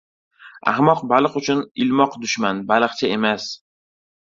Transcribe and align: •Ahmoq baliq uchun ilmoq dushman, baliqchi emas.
•Ahmoq 0.71 1.03
baliq 1.11 1.35
uchun 1.41 1.61
ilmoq 1.85 2.17
dushman, 2.25 2.65
baliqchi 2.73 3.15
emas. 3.21 3.49